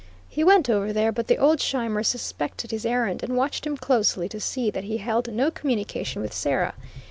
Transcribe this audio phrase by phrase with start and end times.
[0.27, 4.27] He went over there, but the old Scheimers suspected his errand, and watched him closely
[4.29, 6.73] to see that he held no communication with Sarah.